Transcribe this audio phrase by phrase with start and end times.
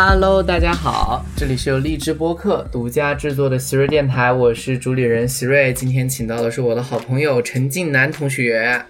[0.00, 5.72] Hello，大家好，这里是由荔枝播客独家制作的席瑞电台，我是主理人席瑞。
[5.72, 8.80] 今天请到的是我的好朋友陈静南同学。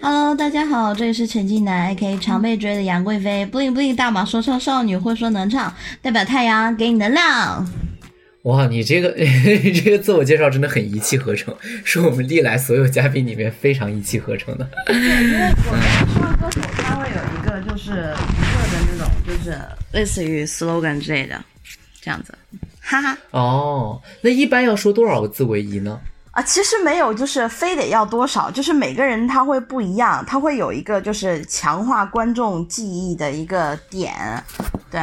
[0.00, 2.18] Hello，大家好，这里是陈静南，A.K.
[2.18, 7.68] 常被追的杨贵妃，bling bling 大马说唱少女，会说能唱，代表太阳给你能量。
[8.42, 11.52] 哇，你这个你 这个自我介绍真的很一气呵成，
[11.82, 14.68] 是我们历来所有嘉宾里面非常一气呵成的。
[14.86, 15.82] 对，因为我们
[16.14, 18.14] 说歌手他会有一个就是
[19.26, 19.58] 就是
[19.92, 21.42] 类似于 slogan 之类的，
[22.00, 22.32] 这样子，
[22.80, 23.16] 哈哈。
[23.32, 25.98] 哦，那一般要说多少个字为宜呢？
[26.30, 34.14] 啊，其实没有，就是非得要多少，就是每个人他会不一样，他会有一个就是强化观众记忆的一个点，
[34.90, 35.00] 对，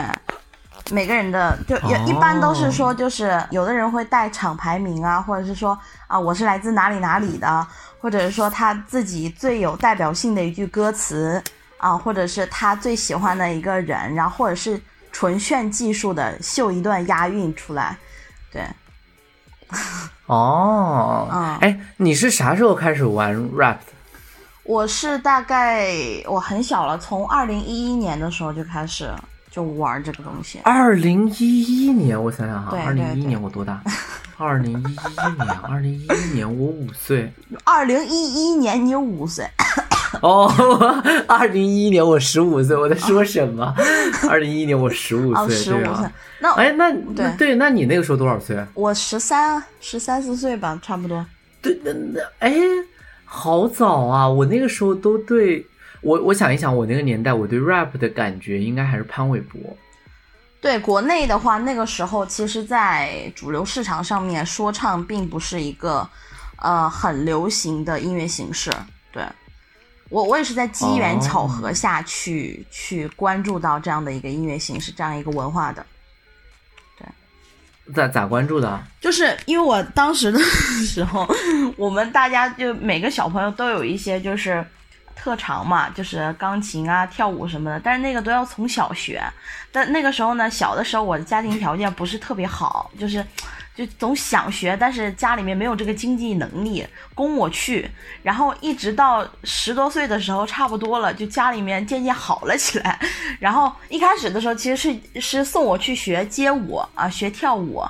[0.92, 7.68] 每个人的就有、哦一般都是说，就是有的人会带厂牌名啊，或者是说啊我是来自哪里哪里的，
[8.00, 11.44] 或者是说他自己最有代表性的一句歌词
[11.84, 14.80] 啊，或者是他最喜欢的一个人，然后或者是
[15.12, 17.98] 纯炫技术的秀一段押韵出来，
[18.50, 18.64] 对。
[20.28, 23.92] 哦，嗯哎，你是啥时候开始玩 rap 的？
[24.64, 25.94] 我是大概
[26.26, 29.12] 我很小了，从二零一一年的时候就开始
[29.52, 30.60] 就玩这个东西。
[30.64, 33.82] 二零一一年，我想想哈，对二零一一年我多大？
[34.38, 37.32] 二零一一年，二零一一年我五岁。
[37.66, 39.46] 二零一一年你五岁，
[40.24, 40.48] 哦，
[41.28, 43.76] 二零一一年我十五岁，我在说什么？
[44.30, 46.12] 二零一一年我十五哦，岁，十五岁对啊。。
[46.40, 48.58] 那哎，那对那对，那你那个时候多少岁？
[48.74, 51.26] 我十三十三四岁吧，差不多。
[51.62, 52.54] 对，那那哎，
[53.26, 54.28] 好早啊！
[54.28, 55.66] 我那个时候都对
[56.02, 59.60] 我，我想一想，我那个年代，我对 rap 的感觉应该还是潘玮柏。
[60.62, 66.08] 对国内的话，那个时候其实，在主流市场上面，说唱并不是一个
[66.62, 68.72] 呃很流行的音乐形式。
[69.12, 69.22] 对
[70.14, 75.84] 我，我也是在机缘巧合下去、去关注到这样的一个音乐形式，这样一个文化的。
[76.96, 78.80] 对咋咋关注的？
[79.02, 80.38] 就是因为我当时的
[80.86, 81.28] 时候，
[81.76, 84.64] 我们大家就每个小朋友都有一些就是
[85.16, 89.20] 特长嘛，就是钢琴啊、跳舞什么的，但是那个都要从小学。
[89.72, 93.26] 但那个时候呢，小的时候我的家庭条件不是特别好，就是
[93.76, 96.86] 就总想学，但是家里面没有这个经济能力
[97.16, 97.90] 供我去。
[98.22, 103.00] 然后一直到十多岁的时候，差不多了，就家里面渐渐好了起来。
[103.40, 107.84] 然后一开始的时候，其实是是送我去学街舞啊，学跳舞。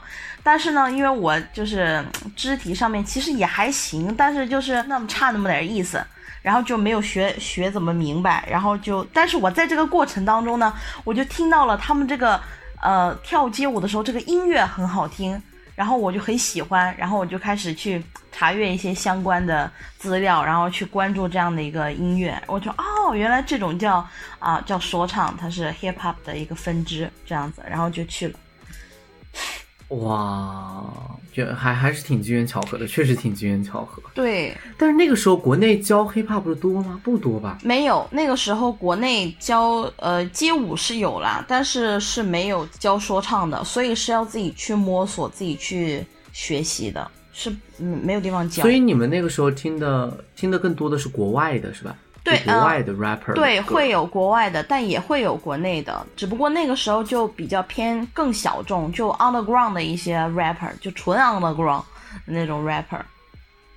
[0.45, 2.03] 但是呢，因为我就是
[2.35, 6.05] 肢体上面其实也还行，但是就是那么差那么点意思，
[6.41, 10.73] 然后就没有学学怎么明白，然后就，但是我在这个过程当中呢，
[11.05, 12.37] 我就听到了他们这个
[12.81, 15.41] 呃跳街舞的时候，这个音乐很好听，
[15.75, 24.07] 然后我就很喜欢，然后我就开始去查阅一些相关的资料，然后去关注这样的一个音乐，我就哦，原来这种叫
[24.39, 28.39] 啊、叫说唱，它是 hip hop 的一个分支这样子，然后就去了。
[29.89, 30.83] 哇，
[31.31, 34.01] 就还还是挺机缘巧合的，确实挺机缘巧合。
[34.13, 36.99] 对，但是那个时候国内教 hiphop 的多吗？
[37.03, 37.59] 不多吧？
[37.63, 48.71] 没有，那个时候国内教呃街舞是有啦，但是是没有教说唱的，所以是要自己去摸索、自己去学习的，是嗯没有地方教所。
[48.71, 51.95] 以你们那个时候听的听的更多的是国外的，是吧？
[52.23, 61.83] 对就国外的 rapper 的对，会有国外的，但也会有国内的，只不过那个时候就比较偏更小众，就 underground 的一些 rapper，就纯 underground
[62.25, 63.01] 的那种 rapper。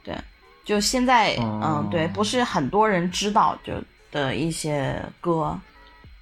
[0.05, 0.17] 对，
[0.65, 3.73] 就现在，哦嗯，对，不是很多人知道就
[4.13, 5.59] 的一些歌，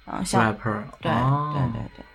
[0.07, 2.05] 嗯，像 rapper，对、哦对对对。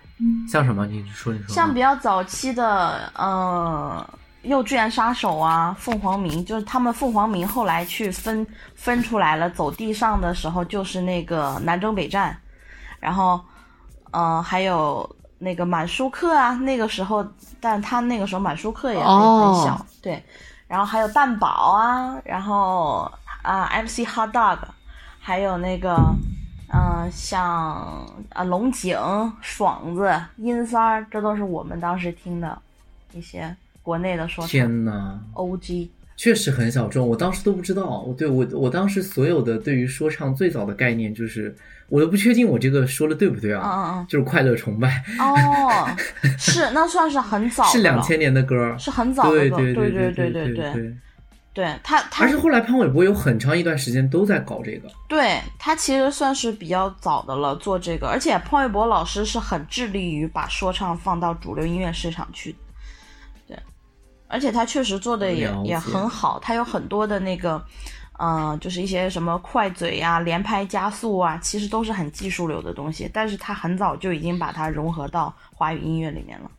[0.47, 0.85] 像什么？
[0.85, 1.55] 你说你说。
[1.55, 4.07] 像比较早期的，呃，
[4.43, 12.35] 幼稚园杀手啊，凤凰鸣，就是他们凤凰鸣后来去分分出来了，走地上的时候就是那个南征北战，
[12.99, 13.39] 然后，
[14.11, 15.09] 呃，还有
[15.39, 17.25] 那个满舒克啊，那个时候，
[17.59, 19.07] 但他那个时候满舒克也很、
[19.63, 20.23] 小，对，
[20.67, 23.11] 然后还有蛋堡啊，然后
[23.41, 24.59] 啊、MC Hot Dog，
[25.19, 25.97] 还有那个。
[26.73, 28.97] 嗯、像啊龙井、
[29.41, 32.57] 爽子、阴三儿，这都是我们当时听的
[33.11, 35.89] 一些国内的说唱天呐，OG。
[36.17, 38.01] 确实很小众，我当时都不知道。
[38.01, 41.55] 我对我我当时所有的对于说唱最早的概念就是，
[41.89, 43.61] 我都不确定我这个说的对不对啊？
[43.65, 45.95] 嗯嗯就是快乐崇拜，嗯，哦，
[46.37, 50.97] 是，那算是很早是两千年的歌，是很早的对歌，对对对对对对对。
[51.53, 52.23] 对他他。
[52.23, 62.55] 而且后来潘玮柏有很长一段时间都在搞这个，对他其实算是比较早的了做这个，而且潘玮柏老师是很致力于把说唱放到主流音乐市场去
[64.31, 67.63] 而且他确实做的也也很好，他有很多的那个
[68.23, 76.51] 嗯、就是一些什么快嘴呀、连拍加速啊，其实都是很技术流的东西，但是他很早就已经把它融合到华语音乐里面了。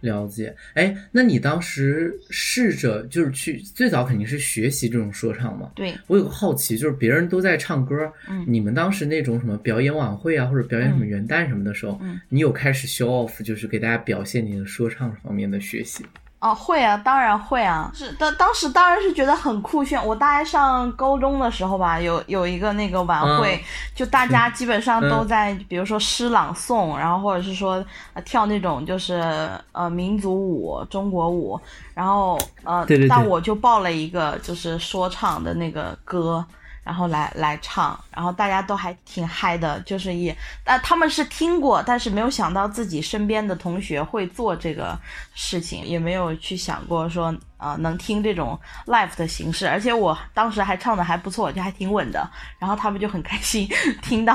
[0.00, 5.70] 了解，哎，那你当时试着就是去最早肯定是学习这种说唱嘛？
[5.74, 16.02] 对，我有个好奇，就是别人都在唱歌，嗯你们当时那种什么表演晚会啊，或者表演什么元旦什么的时候，嗯你有开始 show off，就是给大家表现你的说唱方面的学习？
[16.40, 17.90] 哦，会啊，当然会啊。
[17.94, 20.04] 是当当时当然是觉得很酷炫。
[20.06, 23.64] 我大概上高中的时候吧，有有一个那个晚会，嗯
[23.94, 27.84] 就大家基本上都嗯在，比如说诗朗诵，然后或者是说、
[28.14, 31.60] 呃跳那种就是呃民族舞、中国舞，
[31.94, 36.44] 然后呃，对对对但我就报了一个就是说唱的那个歌。
[36.82, 44.98] 然后来来唱，然后大家都还挺嗨的，就是也，呃，他们是听过，但是没有想到自己身边的同学会做这个
[45.34, 52.28] 事情，也没有去想过说，啊、能听这种 live 的形式，而且我当时还唱的还不错，就还挺稳的，
[52.58, 53.68] 然后他们就很开心
[54.02, 54.34] 听到，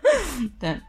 [0.58, 0.80] 对。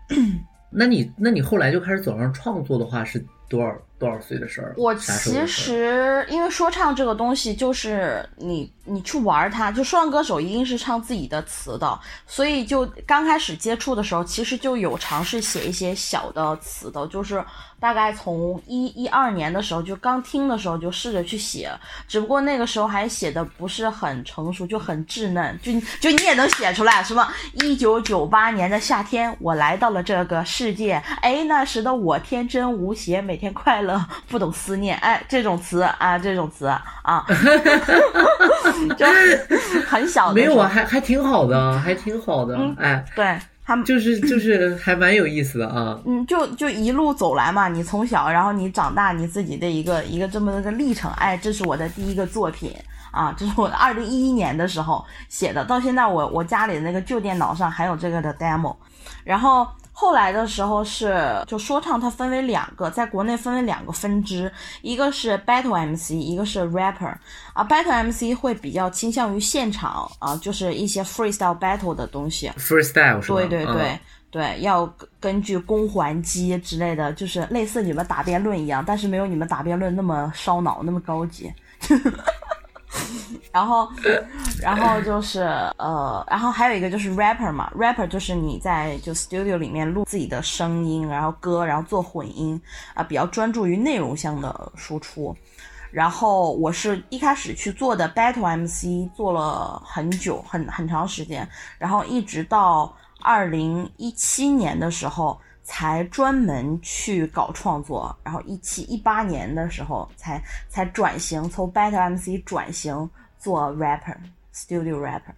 [0.70, 3.20] 那你那你后来就开始走上创作的话，是
[3.50, 4.74] 多少多少岁的事儿？
[4.78, 17.44] 我其实因为说唱这个东西，就是你你去玩它，就说唱歌手一定是唱自己的词的，所以就刚开始接触的时候，其实就有尝试写一些小的词的，就是
[17.80, 21.72] 大概从一一二年的时候，就刚听的时候就试着去写，
[22.08, 27.28] 只不过那个时候还写的不是很成熟，就很稚嫩，就就你也能写出来什么
[27.62, 33.91] 一九九八年的夏天，我来到了这个世界，哎，那时的我天真无邪，每天快乐，
[34.30, 37.26] 不懂思念，哎，这种词啊，这种词啊，
[38.98, 39.06] 就
[39.88, 43.86] 很小的没有啊，还还挺好的，还挺好的，嗯哎，对他们。
[43.86, 46.00] 就是就是还蛮有意思的啊。
[46.06, 51.12] 嗯，就就一路走来嘛，你从小，然后你长大，你自己的一个一个这么一个历程。
[51.14, 52.76] 哎，这是我的第一个作品
[53.12, 58.76] 啊，这是我二零一一年的时候写的，到现在我我家里的那个旧电脑上还有这个的 demo。
[59.24, 64.52] 然后后来的时候是就说唱，它分为两个，在国内分为两个分支，
[64.82, 67.14] 一个是 battle MC，一个是 rapper。
[67.54, 72.50] 啊，battle MC 会比较倾向于现场啊，就是一些 freestyle battle 的东西。
[72.58, 73.38] freestyle 是吧？
[73.38, 74.00] 对对对、嗯
[74.32, 81.52] 对，要根根据公还击之类的，就是类似你们打辩论一样，但是没有你们打辩论那么烧脑，那么高级。
[83.52, 83.88] 然后，
[84.62, 85.42] 然后就是
[85.78, 92.60] 呃，然后还有一个就是 rapper 嘛，rapper 就是你在就 studio 里面录自己的声音，然后歌，然后做混音
[92.94, 95.36] 啊、比较专注于内容向的输出。
[95.92, 101.48] 然后我是一开始去做的 battle MC，做了很久，很很长时间，
[101.78, 115.34] 然后一直到二零一七年的时候，才专门去搞创作，然后一七一八年的时候才才转型，从 battle MC 转型做 rapper，studio rapper。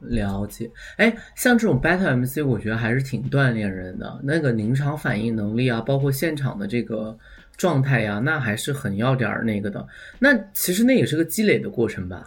[0.00, 4.18] 了解，哎，像这种 battle MC，我觉得还是挺锻炼人的。
[4.22, 7.14] 那个临场反应能力啊，包括现场的这个
[7.56, 9.86] 状态呀、那还是很要点儿那个的。
[10.18, 12.26] 那其实那也是个积累的过程吧？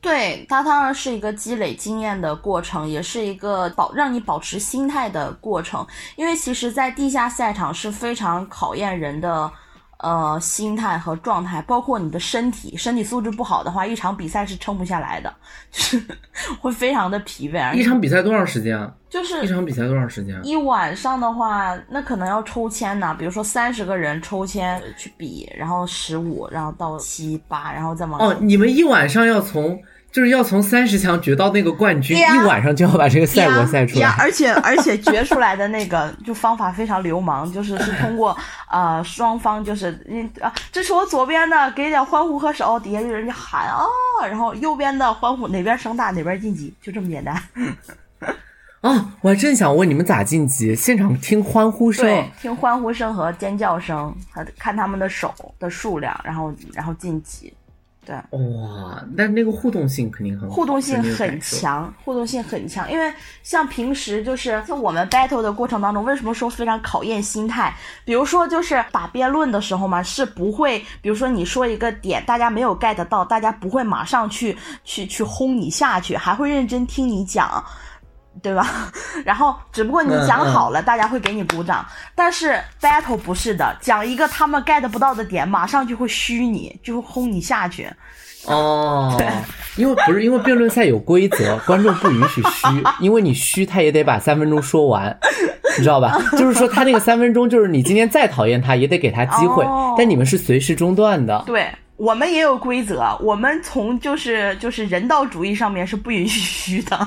[0.00, 5.86] 对，它当然是一个积累经验的过程，也是一个保让你保持心态的过程。
[6.16, 9.52] 因为其实，在地下赛场是非常考验人的
[10.02, 15.32] 呃心态和状态，包括你的身体，身体素质不好的话，一场比赛是撑不下来的，
[15.70, 16.02] 就是
[16.60, 17.62] 会非常的疲惫。
[17.62, 18.92] 而一场比赛多长时间啊？
[19.08, 20.40] 就是一场比赛多长时间啊？
[20.44, 29.76] 一晚上的话，那可能要抽签呢，比如说三十个人抽签去比，然后十五，然后到七八，然后再往哦，你们一晚上要从
[30.12, 34.24] 就是要从三十强决到那个冠军，一晚上就要把这个赛果赛出呀，来。
[34.24, 38.36] 而且而且决出来的那个就方法非常流氓，就是是通过
[38.68, 43.84] 呃双方就是嗯啊，这是我左边的，给点欢呼和手，底下有人就喊啊、
[44.26, 47.40] 然后右边的欢呼哪边声大哪边晋级，就这么简单。
[48.80, 50.74] 啊，我还真想问你们咋晋级？
[50.74, 57.52] 现场听欢呼声对，听欢呼声和尖叫声，还看他们的手的数量，然后然后晋级。
[58.04, 61.40] 对，哇，但那个互动性肯定很好，互动性很。
[61.40, 62.90] 强，互动性很强。
[62.90, 67.74] 因为像平时就是在我们 battle 的过程当中，为什么说非常考验心态？
[68.04, 77.62] 比如说就是打辩论的时候嘛，是不会，比如说你说一个点，大家没有 get 到，大家不会马上去去去轰你下去，还会认真听你讲。
[78.42, 78.90] 对吧？
[79.24, 81.84] 然后只不过你讲好了，大家会给你鼓掌。
[82.14, 87.88] 但是 battle 不是的，讲一个他们 get 不到的点，马上就会虚你，就会轰你下去。
[88.46, 89.14] 哦，
[89.76, 92.68] 因为不是因为辩论赛有规则， 观众不允许虚，
[92.98, 95.14] 因为你虚他也得把三分钟说完，
[95.76, 96.16] 你知道吧？
[96.38, 101.42] 就是说他那个三分钟，就是你今天再讨厌他也得给他机会，哦但你们是随时中断的。
[101.46, 106.98] 对我们也有规则，我们从就是就是人道主义上面是不允许虚的。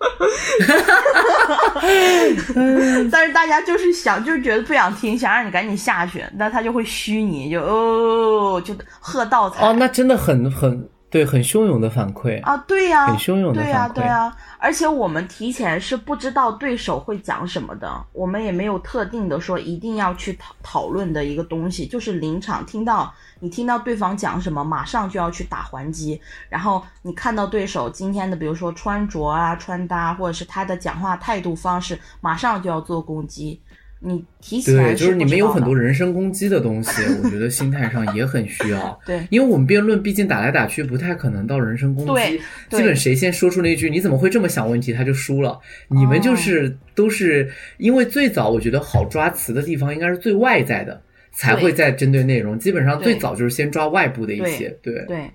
[3.12, 9.66] 但是大家就是想，就是觉得不想听，想让你赶紧下去，那他就会虚你，就哦，就喝倒彩。
[9.66, 12.56] 哦，那真的很很对，很汹涌的反馈啊！
[12.68, 13.64] 对呀，很汹涌的反馈。
[13.64, 14.36] 对呀，对呀。
[14.58, 26.20] 而且我们提前是不知道对手会讲什么的，我们也没有特定的说一定要去讨讨论的一个东西，就是临场听到你听到对方讲什么，马上就要去打还击。
[26.48, 33.60] 然后你看到对手今天的，比如说穿着啊、穿搭，或者是他的讲话态度方式，马上就要做攻击。
[34.02, 38.98] 你提前对，就是你们有很多人身攻击的东西，我觉得心态上也很需要。
[39.04, 42.40] 对，因为我们辩论毕竟打来打去，不太可能到人身攻击。
[42.70, 45.60] 基本谁先说出那句“你怎么会这么想”问题，他就输了。
[45.88, 51.02] 你们就是都是因为最早，我觉得好抓词的地方应该是最外在的，
[51.32, 52.58] 才会在针对内容。
[52.58, 54.70] 基本上最早就是先抓外部的一些。
[54.80, 55.30] 对对。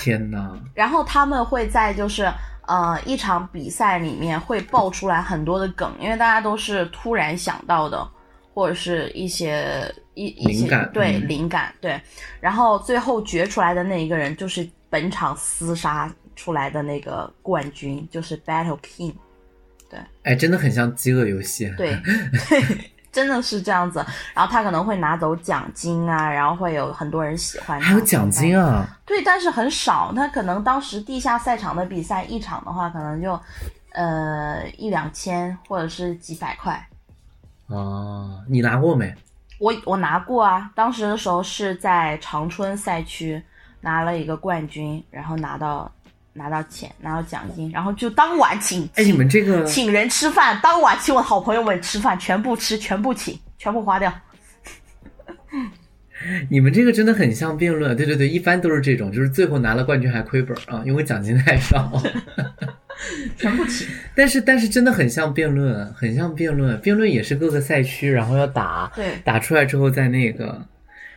[0.00, 0.60] 天呐。
[0.74, 2.28] 然后他们会在就是。
[2.68, 8.06] 呃，一场比赛里面会爆出来很多的梗，因为大家都是突然想到的，
[8.52, 11.98] 或者是一些一一些对灵感对，
[12.40, 19.14] 然后最后决出来的那一个人就是本场厮杀出来的那个冠军，就是 Battle King，
[19.88, 21.96] 对，哎，真的很像饥饿游戏，对。
[23.18, 23.98] 真的是这样子，
[24.32, 27.80] 然后他可能会拿走奖金啊，然后会有很多人喜欢。
[27.80, 28.86] 还有奖金啊？
[29.04, 30.12] 对，但是很少。
[30.14, 33.38] 他可能当时地下赛场的比赛一场的话，可能就
[33.92, 36.88] 呃一两千或者是几百块。
[37.66, 39.12] 哦，你拿过没？
[39.58, 43.42] 我我拿过啊，当时的时候是在长春赛区
[43.80, 45.90] 拿了一个冠军，然后拿到。
[46.32, 48.88] 拿到钱，拿到奖金，然后就当晚请。
[48.94, 54.12] 哎，你们这个请人吃饭，当晚请我好朋友们吃饭，全部吃，全部请，全部花掉。
[56.50, 61.90] 你们这个真的很像辩论，对对对，一般都是这种，就是最后拿了冠军还亏本啊，因为奖金太少。
[63.36, 63.86] 全部请。
[64.16, 70.60] 但是但是真的很像辩论，很像辩论，辩论也是各个赛区，然后要打，对，打出来之后再那个。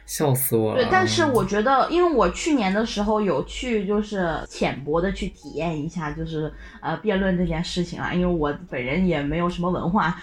[0.06, 0.82] 笑死我了！
[0.82, 8.14] 对，但是我觉得，因为我去年的时候有去，就是浅薄的去体验一下，就是呃辩论这件事情啊。
[8.14, 10.16] 因为我本人也没有什么文化，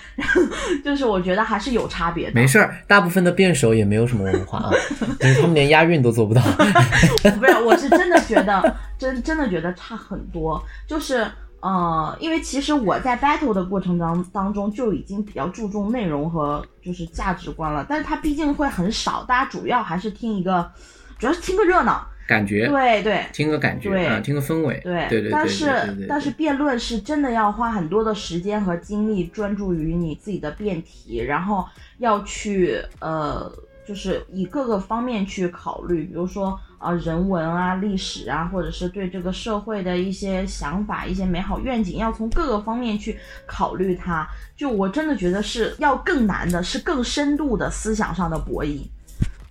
[0.84, 2.32] 就是我觉得还是有差别的。
[2.34, 4.70] 没事儿，大部分的辩手也没有什么文化啊，
[5.40, 6.42] 他们连押韵都做不到。
[7.40, 11.26] 不是，我是真的觉得，真真的觉得差很多，就是。
[11.60, 20.70] 呃，因为其实我在 battle 的过程当当中就已经比较注重内容和就是价值观了，但是它毕竟会很少，大家主要还是听一个，
[21.18, 25.30] 主要是听个热闹，感觉，对对，听个感觉，对，听个氛围，对对对。
[25.30, 31.64] 但是但是辩论是真的要花很多的时间和精力专注于你自己的辩题，然后
[31.98, 33.52] 要去呃。
[33.88, 44.26] 就是以各个方面去考虑，比如说啊人文啊历史啊，或者是对这个社会的一些想法、一些美好愿景，要从各个方面去考虑它。
[44.56, 48.82] 就我真的觉得是要更难的，是更深度的思想上的博弈，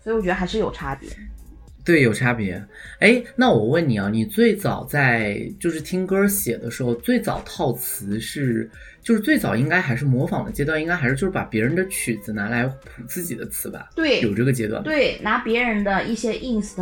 [0.04, 1.10] 所以我觉得还是有差别。
[1.86, 2.62] 对，有差别。
[3.00, 8.70] 哎，那我问你啊，你最早在就是听歌写的时候，最早套词是？
[9.02, 13.90] 就是最早应该还是模仿的阶段，应该还是就是把别人的曲子拿来谱自己的词吧？
[13.96, 14.84] 对，有这个阶段。
[14.84, 16.82] 对，拿别人的一些 inst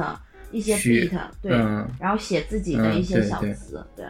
[0.56, 1.52] 一些 beat，对，
[2.00, 4.06] 然后写自己的一些小词，对。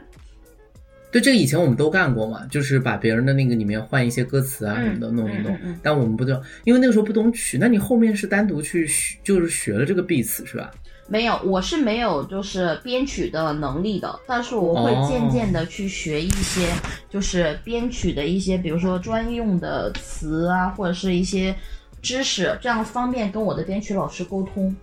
[1.11, 5.57] 对，这个以前我们都干过嘛，就是把别人的那个里面换一些歌词啊什么的弄一弄。
[5.81, 7.57] 但我们不知道，因为那个时候不懂曲。
[7.57, 10.69] 那你后面是单独去学，就是学了这个 beats 是吧？
[11.07, 16.67] 没有，我是没有就是编曲的能力的，但是我会渐渐的去学一些，
[17.09, 21.55] 就是编曲的一些，比如说专用的词啊，或者是一些
[22.01, 24.75] 知识，这样方便跟我的编曲老师沟通。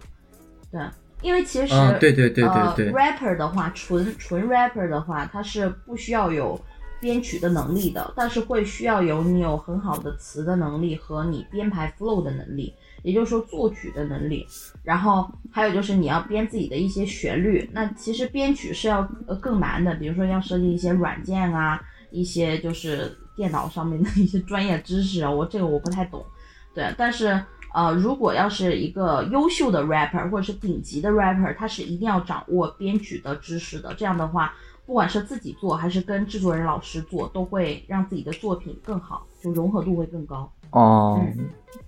[0.71, 0.81] 对，
[1.23, 6.61] 因为其实对对对对对，rapper 的话，纯纯 rapper 的话，他是不需要有
[7.01, 12.75] 编曲的能力的，但是会需要有你有很好的词的能力和你编排 flow 的能力。
[13.03, 14.47] 也就是说，作曲的能力，
[14.85, 17.69] 然后还有就是你要编自己的一些旋律。
[17.73, 25.29] 那其实编曲是要呃更难的，比如说要设计一些软件啊，一些就是电脑上面的一些专业知识啊。
[25.29, 26.25] 我这个我不太懂，
[26.73, 26.95] 对。
[26.97, 27.43] 但是
[27.75, 33.95] 呃，如果要是一个优秀的 rapper 或者是顶级的 rapper，他是一定要掌握编曲的知识的。
[33.95, 34.55] 这样的话，
[34.87, 40.53] 不管是自己做还是跟制作人老师做，都会让自己的作品更好，就融合度会更高。
[40.71, 41.25] 哦。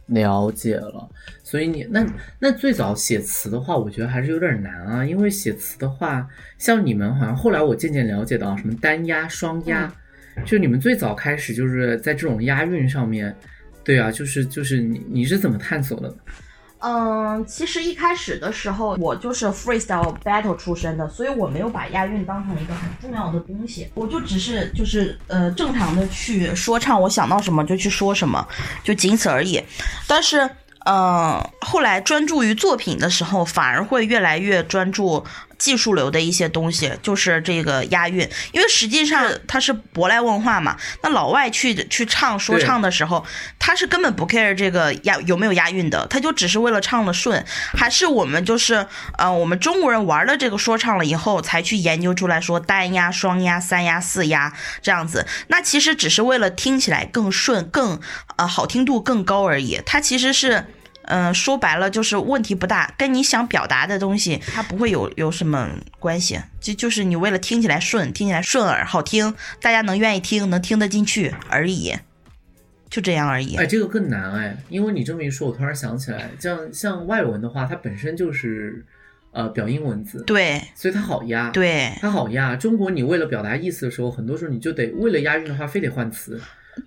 [0.07, 1.09] 了解了，
[1.43, 2.05] 所以你那
[2.38, 6.26] 那最早写词的话，我觉得还是有点难啊，因为写词的话，
[6.59, 9.91] 像你们好像后来我渐渐了解到什么单押、双押，
[10.45, 13.35] 就你们最早开始就是在这种押韵上面，
[13.85, 16.14] 对啊，就是就是你你是怎么探索的？
[16.87, 28.47] 嗯，其实一开始的时候，我就是 freestyle battle 出身的，所以我没有把押韵当成一个很重要的东西，我就只是就是呃正常的去说唱，我想到什么就去说什么，
[28.83, 29.62] 就仅此而已。
[30.07, 30.49] 但是，
[30.85, 35.25] 嗯，后来专注于作品的时候，反而会越来越专注。
[35.64, 40.76] 技术流的一些东西，就是这个押韵，因为实际上它是舶来文化嘛。
[41.02, 43.25] 那老外去去唱说唱的时候，
[43.59, 47.42] 他是根本不 care 这个押有没有押韵的，他就只是为了唱的顺。
[47.73, 54.52] 还是我们就是呃，我们中国人玩了这个说唱了以后，才去研究出来说单押、双押、三押、四押
[54.83, 55.26] 这样子。
[55.47, 57.99] 那其实只是为了听起来更顺、更
[58.37, 59.80] 呃好听度更高而已。
[59.87, 60.66] 它其实是。
[61.06, 65.68] 嗯，说白了就是问题不大，跟你想表达的东西它不会有有什么
[65.99, 71.94] 关系，就就是你为了听起来顺，听起来顺耳好听，大家能愿意听，能听得进去而已，
[72.88, 73.56] 就这样而已。
[73.56, 78.84] 哎，这个更难哎，因为你这么一说，我突然想起来，像像外文的话，它本身就是
[79.32, 82.56] 呃表音文字，对，所以它好押，对，它好押。
[82.56, 86.40] 中国你为了表达意思的时候，很多时候你就得为了押韵的话，非得换词。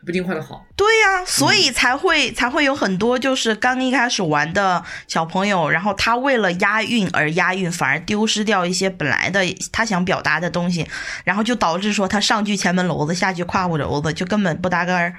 [0.03, 9.41] 不一定画的好，对呀，所以才会才会有很多就是刚一开始玩的小朋友，然后他为了押韵而押韵，反而丢失掉一些本来的
[9.71, 10.87] 他想表达的东西，
[11.23, 15.13] 然后就导致说他上句前门楼子，下句胯骨轴子，就根本不搭嘎儿。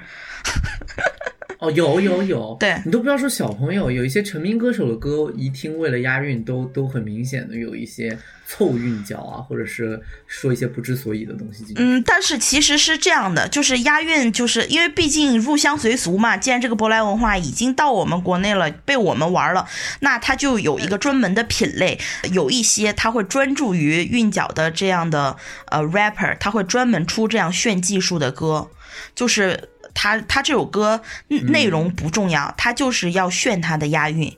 [1.59, 11.83] 哦，有有有，对你都不要说小朋友，有一些成名歌手的歌，一听为了押韵，都都很明显的有一些凑韵脚啊，或者是说一些不知所以的东西进去。
[11.83, 16.37] 嗯，但是其实是这样的，就是押韵，就是因为毕竟入乡随俗嘛。
[16.37, 19.67] 既然这个舶来文化已经到我们国内了，被我们玩了，
[19.99, 21.99] 那它就有一个专门的品类，
[22.31, 25.35] 有一些它会专注于韵脚的这样的
[25.65, 28.69] 呃 rapper，他会专门出这样炫技术的歌，
[29.13, 29.67] 就是。
[29.93, 34.35] 他他这首歌内容不重要，他就是要炫他的押韵。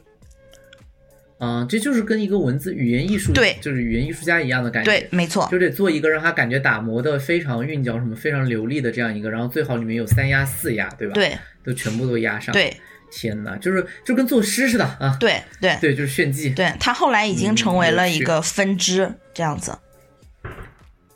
[1.43, 4.91] 嗯，这就是跟一个文字语言艺术对，就是语言艺术家一样的感觉。
[4.91, 11.15] 对，没错，就得做一个让他感觉打磨的非常韵脚什么非常流利的这样一个，然后最好里面有三押四押，对吧？
[11.15, 12.53] 对，都全部都押上。
[12.53, 12.79] 对，
[13.11, 15.17] 天哪，就是就跟作诗似的啊。
[15.19, 16.51] 对对对，就是炫技。
[16.51, 19.71] 对他后来已经成为了一个分支这样子。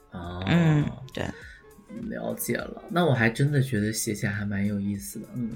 [0.10, 1.24] 啊，嗯，对。
[2.03, 5.51] 了解了，那我还真的觉得写起来还蛮有意思的，嗯。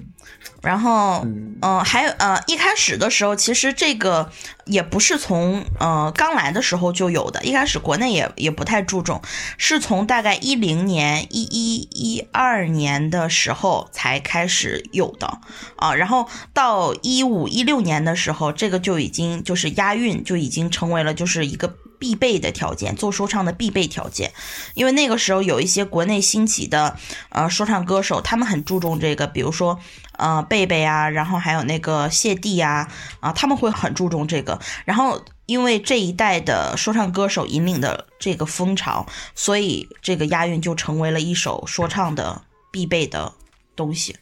[0.61, 1.25] 然后，
[1.61, 4.31] 嗯，还有呃，一开始的时候，其实这个
[4.65, 9.21] 也不是从呃刚来的时候就有的，一开始国内也也不太注重，
[9.57, 15.39] 是从大概一零年、一一一二年的时候才开始有的
[15.77, 15.93] 啊。
[15.93, 21.75] 然后到一五一六年的时候，这个就已经就是押韵就已经成为了就是一个。
[21.99, 24.31] 必备的条件，做说唱的必备条件，
[24.73, 26.97] 因为那个时候有一些国内兴起的
[27.29, 29.77] 呃说唱歌手，他们很注重这个，比如说
[30.13, 32.87] 呃贝贝啊，然后还有那个谢帝啊，
[33.19, 34.59] 啊他们会很注重这个。
[34.85, 43.33] 然后因为这一代的说唱歌手引领的这个风潮，所以这个押韵就成为了一首说唱的必备的
[43.75, 44.15] 东西。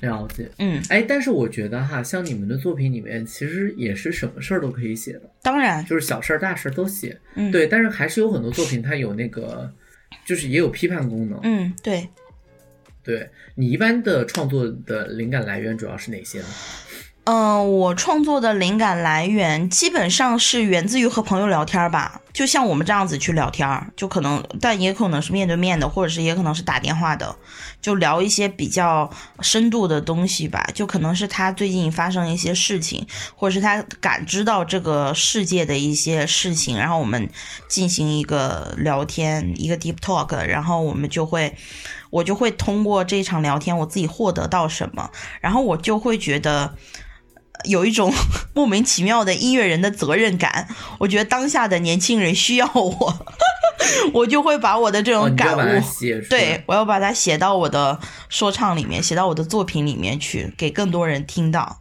[0.00, 9.72] 了解，嗯，哎，但是我觉得哈，像你们的作品里面，其实也是什么事儿都可以写的，当然，就是小事儿、大事儿都写，嗯，对，但是还是有很多作品它有那个，
[10.24, 12.08] 就是也有批判功能，嗯，对，
[13.02, 16.46] 对你一般的创作的灵感来源主要是哪些呢？
[17.30, 27.36] 嗯，我创作的灵感来源基本上是源自于和朋友聊天吧，就像我们这样子去聊天，就可能，但也可能是面对面的，或者是也可能是打电话的，
[27.82, 29.10] 就聊一些比较
[29.42, 30.70] 深度的东西吧。
[30.72, 37.28] 就可能是他最近发生一些事情，或者是他感知到这个世界的一些事情，然后我们
[37.68, 41.54] 进行一个聊天，一个 deep talk，然后我们就会，
[42.08, 45.10] 我就会通过这场聊天，我自己获得到什么，
[45.42, 46.74] 然后我就会觉得。
[47.64, 48.12] 有一种
[48.54, 50.68] 莫名其妙的音乐人的责任感，
[50.98, 53.26] 我觉得当下的年轻人需要我，
[54.12, 55.82] 我就会把我的这种感悟，
[56.28, 61.80] 对我要把它写到我的说唱里面，写到我的作品里面去，给更多人听到，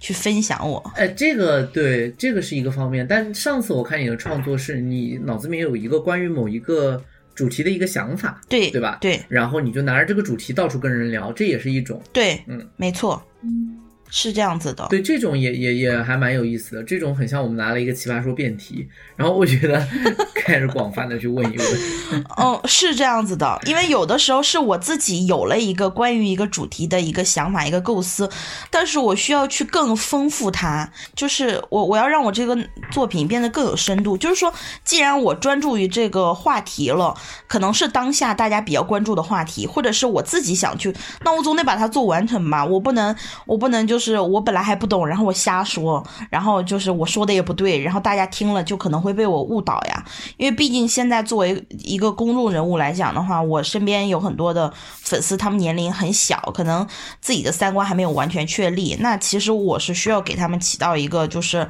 [0.00, 0.92] 去分享我。
[0.96, 3.06] 哎，这个对，这个是一个方面。
[3.06, 7.02] 但上次我看你的创作，是你脑子里面有一个关于某一个
[7.34, 8.98] 主题的一个想法，对对吧？
[9.00, 13.78] 对，然后你就拿着这个主题到处跟人聊，这也是一种，对，嗯，没错，嗯。
[14.10, 16.84] 是这样子的，对，这种也也也还蛮有意思的。
[16.84, 18.86] 这种很像我们拿了一个奇葩说辩题，
[19.16, 19.84] 然后我觉得
[20.36, 22.24] 开始广泛的去问一问。
[22.38, 28.30] 嗯，是这样子的，因为有的时候是我自己有了一个关于一个主题的一个想法、一个构思，
[28.70, 32.56] 但是我需要去更丰富它，就是我我要让我这个
[32.92, 34.16] 作品变得更有深度。
[34.16, 37.12] 就是说，既然我专注于这个话题了，
[37.48, 42.64] 可能是当下大家比较关注的话题，或者是我自己想去，那我总得把它做完成吧。
[42.64, 43.93] 我不能，我不能就。
[43.94, 50.04] 就是我本来还不懂，然后我瞎说，然后就是我说的也不对，然后大家听了就可能会被我误导呀。
[50.36, 56.84] 因为毕竟现在作为一个公众人物来讲的话，我身边有很多的粉丝，他们年龄很小，可能
[57.20, 58.96] 自己的三观还没有完全确立。
[58.98, 61.68] 那其实我是需要给他们起到一个就是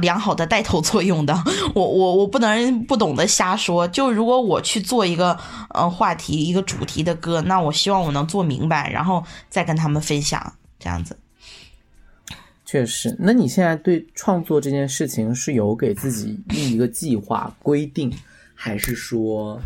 [0.00, 1.44] 良好的带头作用的。
[1.76, 3.86] 我我我不能不懂得瞎说。
[3.86, 5.38] 就如果我去做一个
[5.74, 11.18] 呃话题一个主题的歌，那我希望我能做明白，然后再跟他们分享这样子。
[12.70, 18.16] 确实，那你现在对创作这件事情是有给自己立一个计划规定，
[18.54, 19.60] 还是说，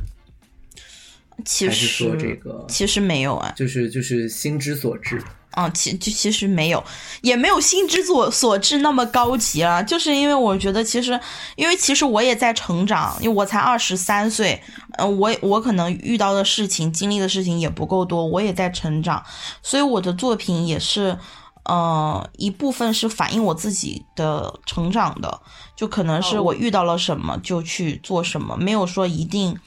[1.45, 5.23] 其实说这个其实没有啊，就是就是心之所至？
[5.51, 6.83] 嗯，其就其实没有，
[7.21, 9.83] 也没有心之所所至那么高级啊。
[9.83, 11.21] 就是因为我觉得，其实
[11.57, 14.59] 因为其实我也在成长，因为我才二十三岁，
[14.97, 19.23] 嗯、我我可能遇到的事情、经历的事情也不够多，我也在成长，
[19.63, 21.17] 所以我的作品也是，
[21.65, 25.41] 呃，一部分是反映我自己的成长的，
[25.75, 29.59] 就可能是我遇到了什么就去做什么，没有说一定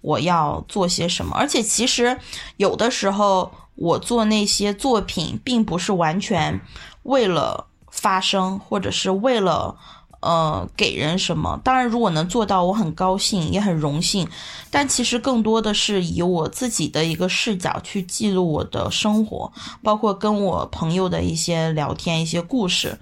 [0.00, 1.36] 我要做些什么。
[1.36, 2.16] 而且其实
[2.56, 6.60] 有的时候我做那些作品，并不是完全
[7.02, 9.76] 为了发声，或者是为了
[10.20, 11.60] 呃给人什么。
[11.64, 14.28] 当然，如果能做到，我很高兴，也很荣幸。
[14.70, 19.50] 但其实更多的是以我自己的一个视角去记录我的生活，
[19.82, 22.98] 包括跟我朋友的一些聊天、一些故事。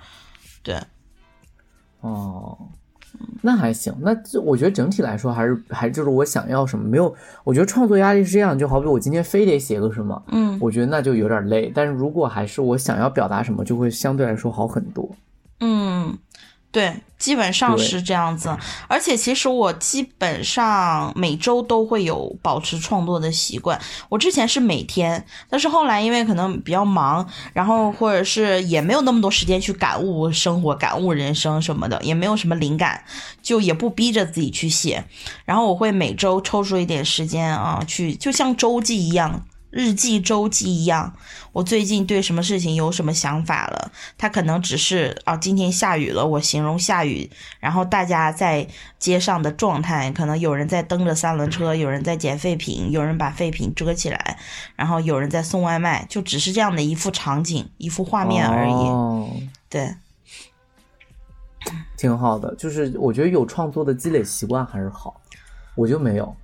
[0.63, 0.81] 对，
[2.01, 2.57] 哦，
[3.43, 3.95] 那还行。
[4.01, 7.15] 那这我觉得整体来说还是还就是我想要什么没有。
[7.45, 11.73] 我觉得创作压力是这样，就好比我今天非得写个什么，嗯我觉得那就有点累。
[11.75, 15.09] 但是如果还是我想要表达什么，就会相对来说好很多。
[15.61, 16.17] 嗯，
[16.71, 18.55] 对，基本上是这样子。
[18.89, 23.81] 而且其实我基本上每周都会有保持创作的习惯。
[24.11, 33.03] 我之前是每天，但是后来因为可能比较忙，然后或者是也没有那么多时间去感悟生活、感悟人生什么的，也没有什么灵感，
[33.43, 35.03] 就也不逼着自己去写。
[35.47, 39.47] 然后我会每周抽出一点时间啊，去就像周记一样。
[39.71, 41.15] 日记、周记一样，
[41.53, 43.93] 我最近对什么事情有什么想法了？
[44.17, 48.67] 它可能只是啊，今天下雨了，我形容下雨，然后大家在
[48.99, 54.39] 街上的状态，可能有人在蹬着三轮车，有人在捡废品，有人把废品遮起来，
[54.75, 58.73] 然后有人在送外卖，就只是这样的一幅场景、一幅画面而已。
[58.73, 59.31] 哦，
[59.69, 59.95] 对，
[61.97, 62.55] 挺好的。
[62.57, 65.21] 就是我觉得有创作的积累习惯还是好，
[65.75, 66.35] 我就没有。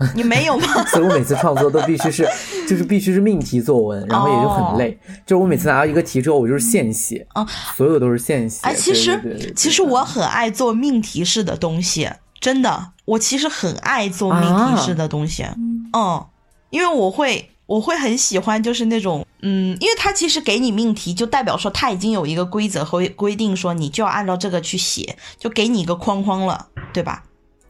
[0.14, 0.66] 你没有吗？
[0.86, 2.28] 所以我每次创作都必须是，
[2.68, 4.96] 就是必须是命题作文，然后也就很累。
[5.26, 8.60] 就是我每次拿到一个题之后，我就是现写，哦所有都是现写。
[8.62, 12.08] 哎，其实其实我很爱做命题式的东西，
[12.40, 14.42] 真的，我其实很爱做命
[14.76, 15.44] 题式的东西。
[15.92, 16.24] 嗯，
[16.70, 27.24] 因为我会我会很喜欢，就是那种嗯，因为他其实给你命题，就代表说他已经有一个规则和规定，说你就要按照这个去写，就给你一个框框了，对吧？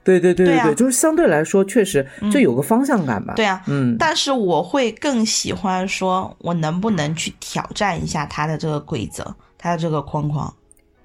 [0.08, 3.34] 对对对对对对，就是相对来说确实就有个方向感吧。
[3.36, 10.50] 对啊，嗯，但是我会更喜欢说，我能不能去挑战一下它的这个规则，它的这个框框。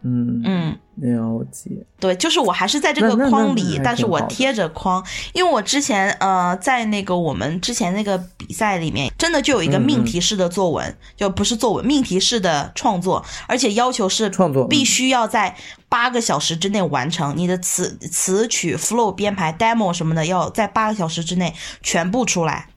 [0.06, 1.70] 嗯嗯，了解。
[2.00, 14.70] 对，就是我还是在这个框里，但是我贴着框，因为我之前呃在那个我们之前那个比赛里面，真的就有一个命题式的作文，就不是作文，命题式的创作，而且要求是创作嗯。
[14.70, 15.56] 必须要在
[15.88, 22.68] 八个小时之内完成，你的词词曲、flow 编排、demo 什么的，要在八个小时之内全部出来，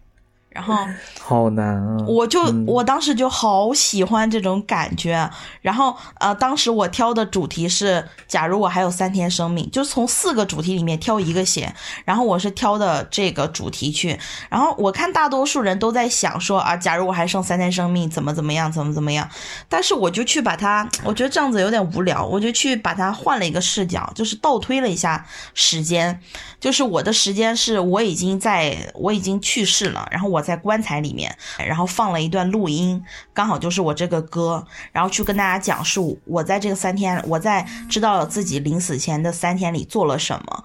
[0.57, 0.75] 然后。
[1.27, 1.97] 好难啊！
[2.07, 5.29] 我就、嗯我当时就好喜欢这种感觉，
[5.61, 14.17] 然后呃，当时我挑的主题是，假如我还有三天生命，就从四个主题里面挑一个写，然后我是挑的这个主题去，
[14.49, 19.29] 然后我看大多数人都在想说啊，假如我还剩三天生命，怎么怎么样，怎么怎么样，
[19.69, 26.21] 但是我就去把它，我觉得这样子有点无聊，我就去把它换了一个视角，就是倒推了一下时间，
[26.61, 33.05] 就是我的时间是我已经在我已经去世了，然后我在棺材里面，然后放了一段录音，
[33.35, 40.65] 刚好就是我这个歌，然后去跟大家讲述我在这个三天，我在知道自己临死前的三天里做了什么。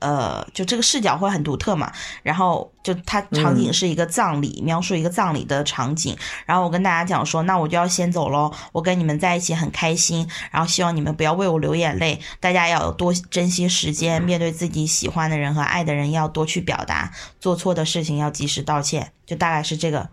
[0.00, 20.08] 呃，就这个视角会很独特嘛，然后就它场景是一个葬礼，描述一个葬礼的场景，然后我跟大家讲说，那我就要先走喽，我跟你们在一起很开心，然后希望你们不要为我流眼泪，大家要多珍惜时间，面对自己喜欢的人和爱的人要多去表达，做错的事情要及时道歉，就大概是这个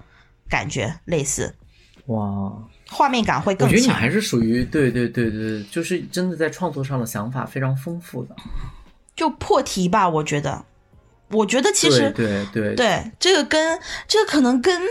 [0.49, 1.55] 感觉，类似
[2.07, 2.53] 哇，
[2.89, 3.95] 画面感会更我觉得你强。
[3.95, 8.35] 还是属于对对对对，对就是真的在创作上的想法非常丰富的。
[9.17, 10.63] 就破题吧，我觉得，
[11.31, 13.77] 我觉得其实对对对这个跟
[14.07, 14.81] 这个可能跟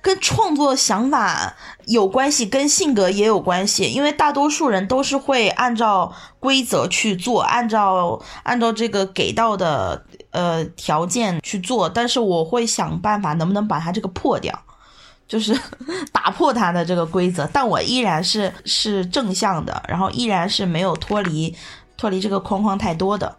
[0.00, 1.54] 跟创作想法
[1.86, 3.84] 有关系，跟性格也有关系。
[3.84, 14.58] 因为大多数人都是会按照规则去做，按照按照这个给到的呃条件去做，但是我会想办法能不能把它这个破掉，
[15.28, 15.56] 就是
[16.10, 17.48] 打破它的这个规则。
[17.52, 21.54] 但我依然是是正向的，然后依然是没有脱离
[21.96, 23.36] 脱离这个框框太多的。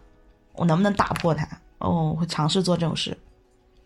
[0.56, 1.46] 我能不能打破它？
[1.78, 3.16] 哦，我会尝试做这种事。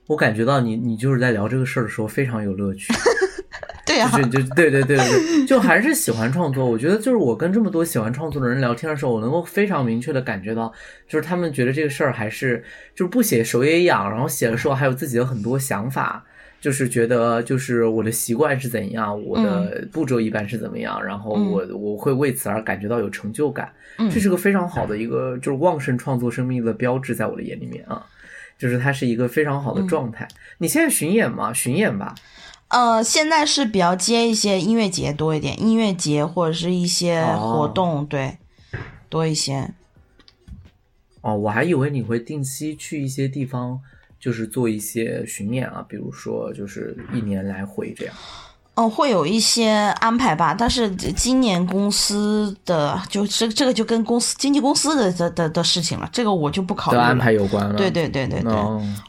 [0.06, 2.92] 我感觉到你，你就是在聊这个事儿的时候非常有乐趣。
[3.87, 6.64] 对呀，就就对对对对，就还是喜欢创作。
[6.64, 10.72] 我觉得就是我跟这么多喜欢创作的人聊天的时候，我能够非常明确的感觉到，
[11.09, 16.24] 就是他们觉得这个事儿还是就是不写手也痒，然后写的时候还有自己的很多想法，
[16.61, 23.73] 就是觉得就是我的习惯是怎样，我的步骤一般是怎么样，然后我我会为此而感觉到有成就感。
[24.11, 28.05] 这是个非常好的一个就是旺盛创作生命的标志，在我的眼里面啊，
[28.59, 30.27] 就是它是一个非常好的状态。
[30.59, 31.53] 你现在巡演吗？
[31.53, 32.14] 巡演吧。
[32.68, 38.38] 呃，现在是比较接一些音乐节多一点，音乐节或者是一些活动，对，
[39.09, 39.75] 多一些。
[41.20, 43.81] 哦，我还以为你会定期去一些地方，
[44.20, 48.14] 就是做一些巡演啊，比如说就是一年来回这样。
[48.74, 56.96] 嗯，会有一些安排吧，但是今年公司的就这这个就跟公司经纪公司的的的的事情了，这个我就不考虑。
[56.96, 57.74] 安排有关了。
[57.74, 58.52] 对对对对对，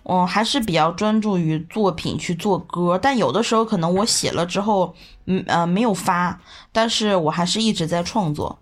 [0.05, 4.93] 嗯，还是比较专注于作品去做歌，但有的时候可能我写了之后，
[5.27, 8.57] 嗯呃没有发，但是我还是一直在创作。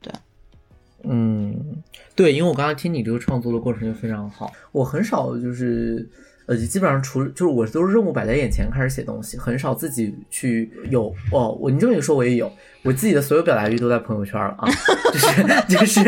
[0.00, 0.10] 对，
[1.04, 1.54] 嗯，
[2.18, 6.06] 对，因为我刚才听你这个创作的过程就非常好，我很少就是。
[6.48, 11.52] 呃，基本上除了就是我都是任务摆在眼前开始写东西，很少自己去有哦。
[11.60, 12.50] 我你这么一说，我也有，
[12.84, 14.66] 我自己的所有表达欲都在朋友圈了啊，
[15.12, 16.04] 就是就是，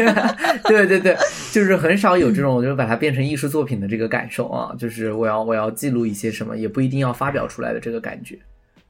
[0.64, 1.14] 对对对，
[1.52, 8.38] 就是很少有这种就是把它变成艺术作品的这个感受啊，就是我要我要记录一些什么，也不一定要发表出来的这个感觉，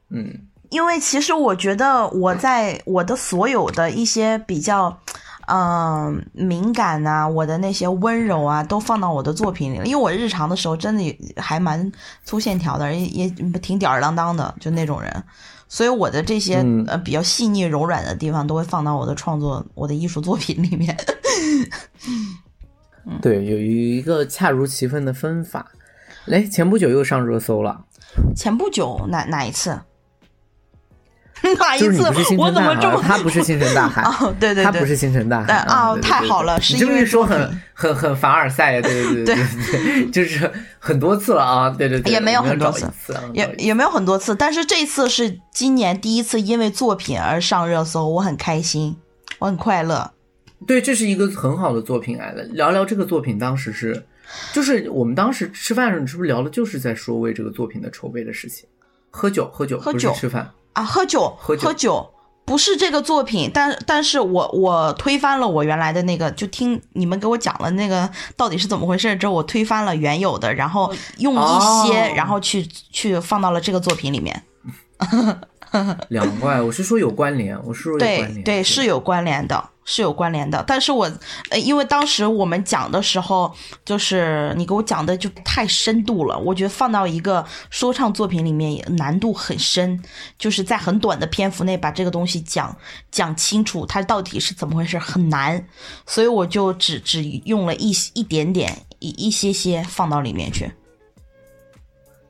[0.09, 0.33] 嗯，
[0.69, 4.97] 因为其实我觉得我在我的所有的一些比较。
[5.53, 9.85] 嗯，敏感呐，我的那些温柔啊，都放到我的作品里了。
[9.85, 11.91] 因为我日常的时候真的还蛮
[12.23, 15.23] 粗线条的，也也挺吊儿郎当的，就那种人。
[15.67, 20.95] 所以我的这些呃比较细腻柔软的地方，都会放到我的创作、我的艺术作品里面。
[23.21, 25.69] 对，有一个恰如其分的分法。
[26.27, 27.83] 哎，前不久又上热搜了。
[28.33, 29.77] 前不久哪哪一次？
[31.59, 32.03] 哪一次？
[32.37, 33.01] 我怎么这么？
[33.01, 34.03] 他不是星辰大海。
[34.07, 35.53] 哦，对对对，他不是星辰大海。
[35.53, 42.87] 啊，太好了，是因为说很很很凡尔赛，对对对对对， 就是很多次了啊，对对对，也没有很多次，
[43.33, 48.95] 也也没有很多次，但是这次是今年第一次因为作品而上热搜，我很开心，
[49.39, 50.11] 我很快乐。
[50.67, 52.43] 对，这是一个很好的作品来的。
[52.43, 54.05] 聊聊这个作品，当时是，
[54.53, 58.69] 就是我们当时吃饭的时候，你是不是聊的就是在说为这个作品的筹备的事情？
[59.09, 60.51] 喝酒，喝酒，喝酒，吃饭。
[60.73, 62.09] 啊，喝酒，喝酒，
[62.45, 74.43] 不是这个作品，但但是我我推翻了我原来的那个，就听你们给我讲了那个到底是怎么回事之后，我推翻了原有的，然后用一些，然后去去放到了这个作品里面。
[76.09, 79.69] 两怪，我是说有关联，我是说有关联，对对是有关联的。
[79.83, 81.11] 是有关联的，但是我，
[81.49, 89.99] 呃，因为当时我们讲的时候，就是你给我讲的就太深度了，我觉得放到一个说唱作品里面难度很深，
[90.37, 92.75] 就是在很短的篇幅内把这个东西讲
[93.09, 95.65] 讲清楚，它到底是怎么回事很难，
[96.05, 100.71] 所以我就只只用了一一点点一一些些放到里面去。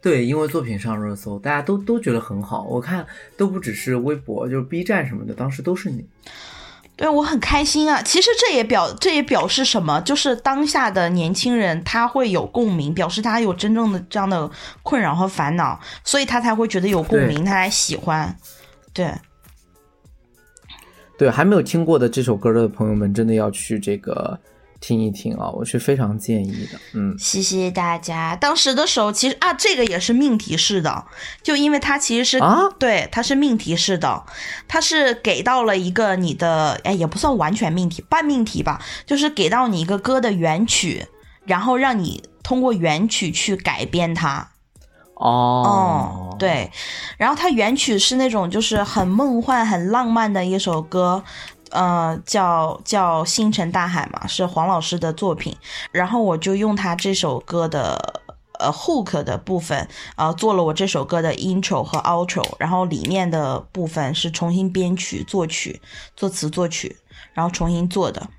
[0.02, 3.06] 对，因为作品上热搜，大家都都觉得很好，我看
[3.38, 6.04] 都不只是微博，就是 B 站什么的，当时都是你。
[6.95, 8.01] 对我很开心啊！
[8.01, 9.99] 其实这也表这也表示什么？
[10.01, 14.49] 就是当下的年轻人他会有共鸣，表示他有真正的这样的
[14.84, 18.36] 困扰和烦恼，所以他才会觉得有共鸣，他才喜欢。
[18.93, 19.12] 对，
[21.17, 24.39] 对，还没有听过的这首歌的朋友们，真的要去这个。
[24.82, 26.80] 听一听啊，我是非常建议的。
[26.94, 28.36] 嗯，谢谢大家。
[28.36, 31.06] 当时的时候，其实啊，这个也是命题式的，
[31.44, 34.24] 就因为它其实是啊，对，它是命题式的，
[34.67, 41.06] 它是给到了一个你的，哎，也不算完全命题，半命题吧，就是给到你一个歌的原曲，
[41.46, 44.50] 然后让你通过原曲去改编它。
[45.13, 46.72] 哦，对，
[47.17, 51.24] 然后它原曲是那种就是很梦幻、很浪漫的一首歌。
[51.71, 55.55] 呃，叫叫星辰大海嘛，是黄老师的作品。
[55.91, 58.21] 然后我就用他这首歌的
[58.60, 62.45] 呃 hook 的部分，呃，做了我这首歌的 intro 和 outro。
[62.60, 65.81] 然后里面的部分是重新编曲、作曲、
[66.15, 66.95] 作词、作曲，
[67.34, 68.29] 然后重新做的。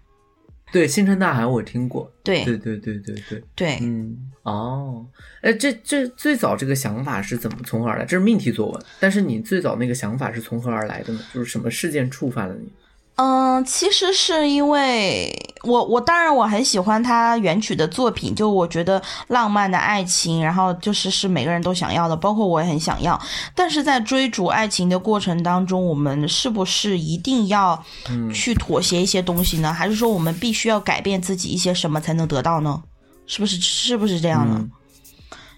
[0.70, 2.10] 对，星辰大海我听过。
[2.22, 5.04] 对对对对对对，对，嗯，哦，
[5.42, 8.06] 哎，这这最早这个想法是怎么从何而来？
[8.06, 11.20] 这是命题作文，但是你最早那个想法是从何而来的呢？
[11.34, 12.72] 就是什么事件触发了你？
[13.16, 15.30] 嗯，其实是因为
[15.64, 23.20] 我，我当然我很喜欢他原曲的作品，就我觉得浪漫的爱情，然后就是是每个人都想要的，包括我也很想要。
[23.54, 27.84] 但是在追逐爱情的过程当中，我们是不是一定要
[28.34, 29.72] 去妥协一些东西呢？
[29.72, 32.82] 还是说我们必须要改变自己一些什么才能得到呢？
[33.26, 34.66] 是不是是不是这样呢？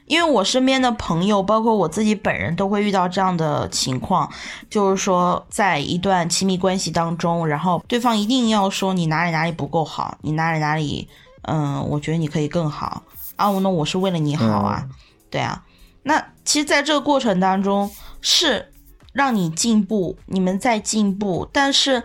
[0.07, 4.31] 因为我身边的朋友，包括我自己本人，都会遇到这样的情况，
[4.69, 11.09] 就是说，在一段亲密关系当中，然后对方一定要说你哪里哪里不够好，你哪里哪里，
[11.43, 13.03] 嗯，我觉得你可以更好
[13.37, 14.87] 啊，那我是为了你好啊，
[15.31, 15.65] 对啊，
[16.03, 17.91] 那其实，在这个过程当中
[18.21, 18.71] 是
[19.13, 22.03] 让你进步，你们在进步，但是。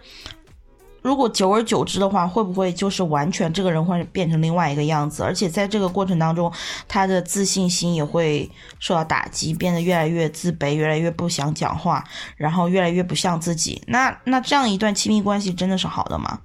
[1.01, 5.23] 如果久而久之的话，会不会就是完全这个人会变成另外一个样子？
[5.23, 6.51] 而且在这个过程当中，
[6.87, 12.03] 他的自信心也会受到打击，变得越来越自卑，越来越不想讲话，
[12.35, 13.81] 然后越来越不像自己。
[13.87, 16.39] 那那这样一段亲密关系真的是好的吗？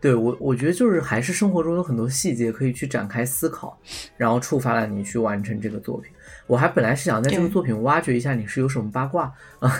[0.00, 3.78] 对我，我觉得就是还是生活中有很多细节可以去展开思考，
[4.16, 6.10] 然后触发了你去完成这个作品。
[6.52, 9.72] 我还本来是想在这个作品挖掘一下你是有什么八卦啊，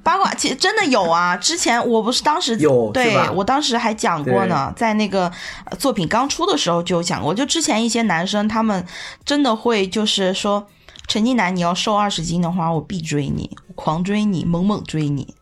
[0.00, 1.36] 八卦其实真的有啊。
[1.36, 5.32] 之前我不是当时有对我当时还讲过呢，在那个
[5.76, 7.34] 作品刚出的时候就讲过。
[7.34, 8.86] 就之前一些男生他们
[9.24, 10.68] 真的会就是说，
[11.08, 15.34] 陈近南你要瘦二十斤的话，我必追你，狂追你，猛猛追你，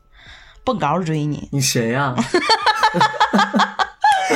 [0.65, 1.51] 蹦高追你。
[1.53, 2.15] 你谁呀？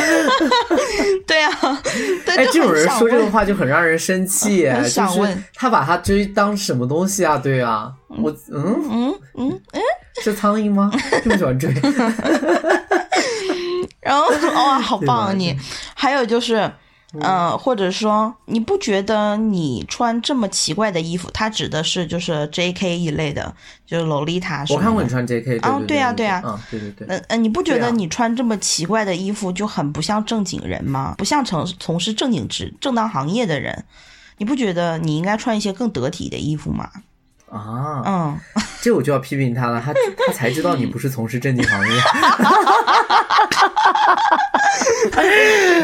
[1.27, 1.83] 对啊，
[2.27, 7.37] 哎，这种人说这个话就很让人生气，就是他把他追当什么东西啊？
[7.39, 9.81] 对啊，我嗯嗯嗯嗯，
[10.23, 10.91] 是苍蝇吗？
[11.23, 11.73] 这么喜欢追？
[14.01, 15.57] 然后哇，好棒啊你！
[15.95, 16.71] 还有就是。
[17.23, 21.31] 嗯，或者说你不觉得你穿这么奇怪的衣服？
[21.33, 23.55] 它指的是就是 J K 一类的，
[23.87, 24.65] 就是洛丽塔。
[24.71, 25.59] 我看过你穿 J K。
[25.59, 26.43] 啊，对呀，对呀。
[26.45, 27.07] 嗯，对对对。
[27.09, 31.15] 嗯嗯，你不觉得你穿这么奇怪的衣服就很不像正经人吗？
[31.19, 33.85] 不像从从事正经职正当行业的人，
[34.39, 36.91] 你不觉得你应该穿一些更得体的衣服吗？
[37.51, 38.39] 啊，嗯，
[38.83, 39.93] 这我就要批评他了，他
[40.27, 42.01] 他才知道你不是从事正经行业。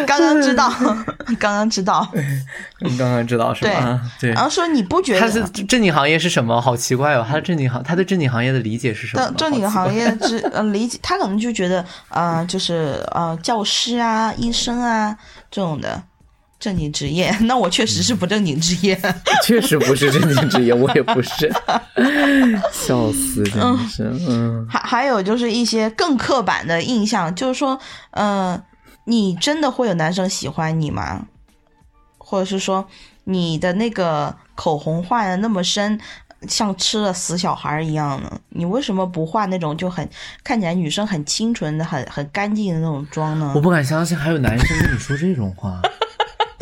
[0.07, 0.71] 刚刚知道，
[1.39, 2.07] 刚刚知道，
[2.81, 4.01] 你刚刚知道是吧？
[4.21, 6.61] 对，然后说你不觉得他是正经行业是什么？
[6.61, 9.33] 好奇怪哦，他的正经行，他对正经行业的理解是什么？
[9.37, 15.17] 正经行业之呃理解，他可能就觉得呃，就是呃，教师啊，医生啊
[15.51, 16.03] 这种的。
[16.63, 18.97] 正经职业， 那我确实是不正经职业，
[19.43, 21.53] 确实不是正经职业，我也不是，
[22.73, 27.77] 笑死，真的是，嗯，还还有就是一些更刻板的印象，就是说，
[28.13, 28.63] 嗯，
[29.07, 31.27] 你真的会有男生喜欢你吗？
[32.17, 32.87] 或者是说，
[33.25, 35.99] 你的那个口红画的那么深，
[36.47, 40.09] 像吃了死小孩一样呢，你为什么不画那种就很
[40.45, 43.51] 看起来女生很清纯的、很很干净的那种妆呢？
[43.57, 45.83] 我不敢相信还有男生跟你说这种话。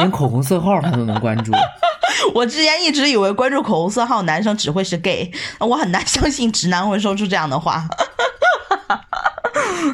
[0.01, 1.53] 连口红色号他都能关注，
[2.35, 7.85] 我之前一直以为关注口红色号男生只会是 gay，我很难相信直男会说出这样的话。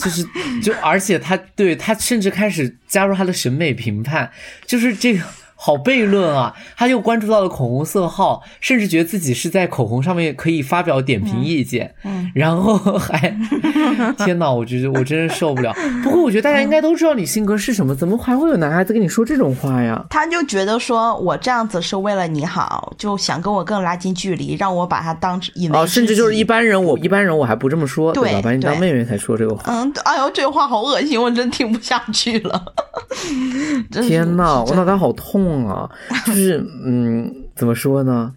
[0.00, 0.26] 就是
[0.62, 4.30] 就而且他对他甚至开始加入他的审美评判，
[4.66, 5.22] 就是这个。
[5.56, 6.54] 好悖论啊！
[6.76, 11.94] 他就关注到了口红色号，甚至觉得自己是在口红上面可以发表点评意见。
[12.04, 13.34] 嗯， 然后还，
[14.18, 14.50] 天哪！
[14.50, 15.74] 我觉得我真是受不了。
[16.04, 20.04] 不过我觉得大家应该都知道你性格是什么，怎么还会有男孩子跟你说这种话呀？
[20.10, 28.40] 他就觉得说我这样子是为了你好，就想跟我更拉近距离，让我把他当以为哦，甚至就是一般人，我一般人我还不这么说，对吧？
[28.42, 29.62] 把你当妹妹才说这个话。
[29.66, 32.62] 嗯，哎呦，这话好恶心，我真听不下去了。
[33.90, 35.68] 天呐，我脑袋好痛。
[35.68, 35.88] 啊，
[36.26, 38.34] 就是 嗯，怎么说呢？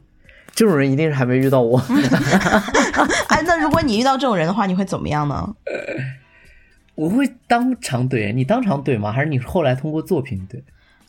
[0.54, 1.82] 这种人一定是还没遇到我。
[3.30, 5.56] 哎，那如果你遇到这种人的话，你会怎么样呢？
[6.95, 9.12] 我会当场怼你，当场怼吗？
[9.12, 10.62] 还是你后来通过作品怼？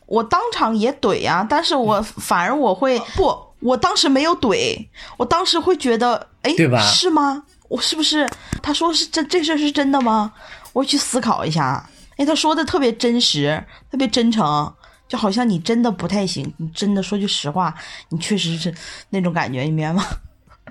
[0.05, 4.87] 我当场也怼呀，但是我反而我会不，我当时没有怼，
[5.17, 6.79] 我当时会觉得，哎，对吧？
[6.81, 7.43] 是吗？
[7.67, 8.25] 我是不是？
[8.61, 10.31] 他说是真，这事是真的吗？
[10.71, 11.85] 我去思考一下。
[12.21, 14.71] 哎，他说的特别真实，特别真诚。
[15.07, 17.75] 就好像你真的不太行，你真的说句实话，
[18.09, 18.73] 你确实是
[19.09, 20.03] 那种感觉，你明白吗？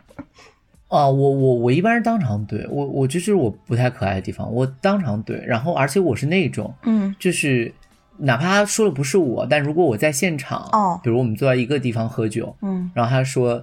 [0.89, 7.71] 啊，我我我一般是当场怼我，我就是我不太可爱的地方，我当场怼，然后而且我是那种，嗯，就是
[8.17, 13.63] 哪怕他说的不是我，但如果我在现场，哦，比如我们坐在一个地方喝酒，嗯，然后他说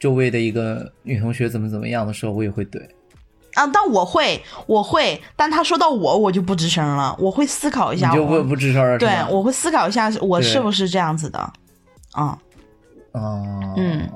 [0.00, 2.80] 周围的一个女同学怎么怎么样的时候，我也会怼。
[3.56, 11.38] 啊，但我会，我会，但他说到我，我就不吱声了，我会思考一下，你就会不吱声了，对，我会思考一下，我是不是这样子的，
[12.12, 12.38] 啊、
[13.12, 13.20] 啊，
[13.78, 14.06] 嗯，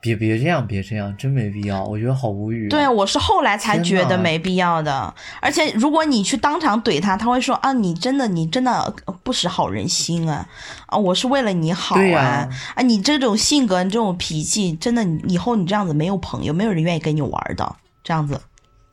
[0.00, 2.70] 别别这样，别这样，真没必要，我觉得好无语、啊。
[2.70, 5.12] 对，我是后来才觉得没必要的。
[5.40, 10.46] 而且如果你去当场怼他，他会说啊，你真的你真的不识好人心啊
[10.86, 17.74] 啊，我是为了你好对啊啊，你这种性格，你这种脾气，真的你以后你这样子没有朋友，没有人愿意跟你玩的。
[18.04, 18.40] 这样子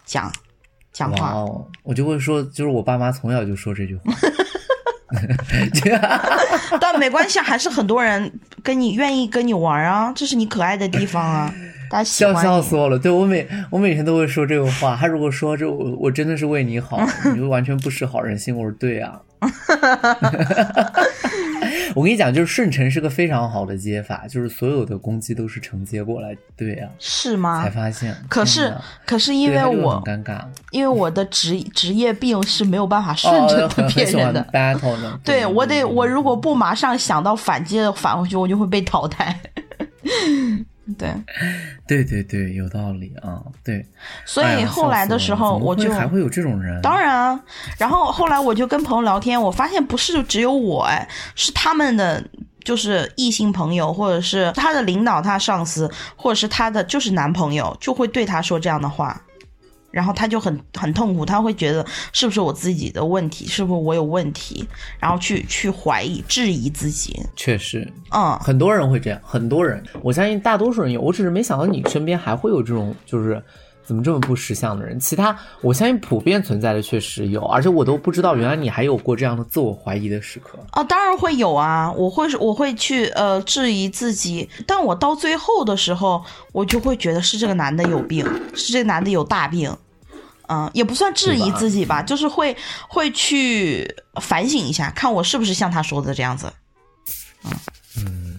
[0.05, 0.31] 讲
[0.93, 4.13] 讲话，哦，我就会说，就是我爸妈从小就说这句话。
[6.81, 8.31] 但没关系，啊，还是很多人
[8.63, 11.53] 跟你愿意跟你玩啊，这是你可爱的地方啊，
[11.89, 12.33] 大家笑。
[12.41, 12.99] 笑死我了！
[12.99, 14.97] 对我每我每天都会说这个话。
[14.99, 16.99] 他如果说这我我真的是为你好，
[17.33, 18.55] 你就完全不识好人心。
[18.55, 19.21] 我说对啊。
[21.95, 26.35] 我跟你讲，就是顺承是个非常好的接法，就是所有的攻击都是承接过来。
[26.57, 27.69] 对啊，是吗才？
[27.69, 28.13] 发现。
[28.29, 28.73] 可是
[29.05, 30.41] 可是因为我很尴尬，
[30.71, 34.45] 因为我的职职业病是没有办法顺哦， 着很别人的。
[34.51, 35.19] battle 的。
[35.23, 39.39] 对我得，我如果不马上想到反击的返回去，我就会被淘汰。
[40.97, 41.13] 对，
[41.87, 43.41] 对对对，有道理啊。
[43.63, 43.85] 对，
[44.25, 46.81] 所以后来的时候，我就还会有这种人。
[46.81, 47.39] 当然啊，
[47.77, 52.23] 然后后来我就跟朋友聊天，我发现不是只有我，哎，是他们的。
[52.63, 59.21] 就是异性朋友，或者是他的领导、他上司，或者是他的就是男朋友，就会对他说这样的话，
[59.95, 64.67] 然后他就很很痛苦，他会觉得是不是我自己的问题，是不是我有问题，
[64.99, 67.17] 然后去去怀疑、质疑自己。
[67.33, 73.41] 确实，嗯，很多人会这样，很多人，我相信大多数人有，我只是没想到你身边还会有这种，就是
[73.85, 74.99] 怎么这么不识相的人。
[74.99, 80.59] 其他我相信普遍存在的确实有，而且我都不知道原来你还有过这样的自我怀疑的时刻。
[80.71, 86.21] 啊，当然会有啊，我会我会去呃质疑自己，但我到最后的时候，
[86.51, 88.25] 我就会觉得是这个男的有病，
[88.55, 89.71] 是这个男的有大病，
[90.47, 92.55] 嗯，也不算质疑自己吧，就是会
[92.87, 93.87] 会去
[94.21, 96.51] 反省一下，看我是不是像他说的这样子。
[97.43, 97.51] 嗯。
[97.97, 98.35] 嗯。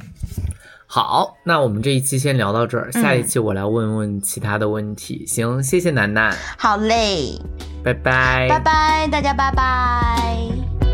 [0.88, 3.26] 好，那我们这一期先聊到这儿，下一嗯。
[3.26, 5.26] 期我来问问其他的问题。
[5.26, 7.38] 行，谢谢楠楠，好嘞，
[7.84, 10.85] 拜拜，拜拜，大家拜拜。